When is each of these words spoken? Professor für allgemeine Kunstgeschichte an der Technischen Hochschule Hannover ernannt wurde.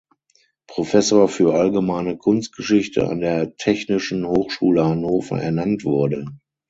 Professor 0.65 1.27
für 1.29 1.53
allgemeine 1.53 2.17
Kunstgeschichte 2.17 3.07
an 3.07 3.19
der 3.19 3.55
Technischen 3.55 4.27
Hochschule 4.27 4.83
Hannover 4.83 5.39
ernannt 5.39 5.85
wurde. 5.85 6.25